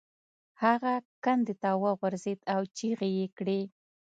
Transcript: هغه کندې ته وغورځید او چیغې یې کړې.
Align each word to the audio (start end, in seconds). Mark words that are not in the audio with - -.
هغه 0.63 0.93
کندې 1.23 1.53
ته 1.61 1.69
وغورځید 1.83 2.39
او 2.53 2.61
چیغې 2.77 3.09
یې 3.17 3.27
کړې. 3.37 3.61